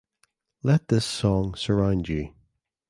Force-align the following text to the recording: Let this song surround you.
Let 0.63 0.87
this 0.87 1.05
song 1.05 1.53
surround 1.53 2.09
you. 2.09 2.33